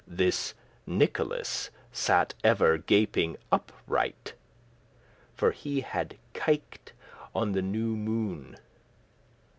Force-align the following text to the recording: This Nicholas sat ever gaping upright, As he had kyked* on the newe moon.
This 0.07 0.55
Nicholas 0.87 1.69
sat 1.91 2.33
ever 2.43 2.79
gaping 2.79 3.37
upright, 3.51 4.33
As 5.39 5.53
he 5.57 5.81
had 5.81 6.17
kyked* 6.33 6.93
on 7.35 7.51
the 7.51 7.61
newe 7.61 7.95
moon. 7.95 8.57